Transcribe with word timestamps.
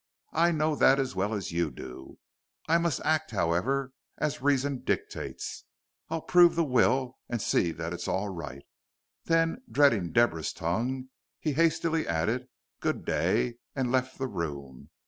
"I 0.33 0.51
know 0.51 0.73
that 0.77 0.97
as 0.99 1.15
well 1.15 1.31
as 1.35 1.51
you 1.51 1.69
do; 1.69 2.17
I 2.67 2.79
must 2.79 3.01
act, 3.05 3.29
however, 3.29 3.93
as 4.17 4.41
reason 4.41 4.79
dictates. 4.79 5.65
I'll 6.09 6.23
prove 6.23 6.55
the 6.55 6.63
will 6.63 7.19
and 7.29 7.39
see 7.39 7.71
that 7.73 7.93
all 8.07 8.25
is 8.25 8.35
right." 8.35 8.63
Then, 9.25 9.61
dreading 9.71 10.11
Deborah's 10.11 10.53
tongue 10.53 11.09
he 11.39 11.53
hastily 11.53 12.07
added 12.07 12.47
"Good 12.79 13.05
day," 13.05 13.57
and 13.75 13.91
left 13.91 14.17
the 14.17 14.25
room. 14.25 14.89